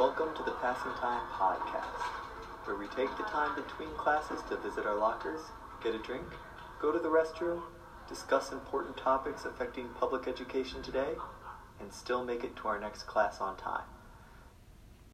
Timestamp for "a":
5.94-5.98